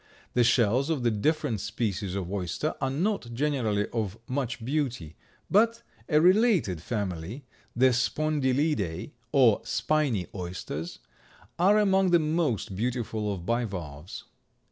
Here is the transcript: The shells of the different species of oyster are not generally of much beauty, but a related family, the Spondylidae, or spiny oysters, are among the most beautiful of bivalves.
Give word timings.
The 0.33 0.43
shells 0.43 0.89
of 0.89 1.03
the 1.03 1.11
different 1.11 1.59
species 1.59 2.15
of 2.15 2.31
oyster 2.31 2.73
are 2.81 2.89
not 2.89 3.31
generally 3.35 3.87
of 3.89 4.17
much 4.27 4.65
beauty, 4.65 5.15
but 5.47 5.83
a 6.09 6.19
related 6.19 6.81
family, 6.81 7.45
the 7.75 7.89
Spondylidae, 7.93 9.11
or 9.31 9.61
spiny 9.63 10.25
oysters, 10.33 10.97
are 11.59 11.77
among 11.77 12.09
the 12.09 12.17
most 12.17 12.75
beautiful 12.75 13.31
of 13.31 13.45
bivalves. 13.45 14.23